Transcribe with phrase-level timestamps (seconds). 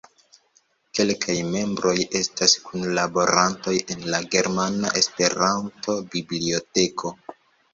[0.99, 7.15] Kelkaj membroj estas kunlaborantoj en la Germana Esperanto-Biblioteko.